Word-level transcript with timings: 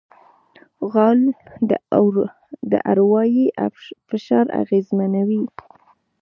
غول 0.91 1.21
د 2.71 2.73
اروایي 2.91 3.43
فشار 4.09 4.45
اغېزمنوي. 4.61 5.41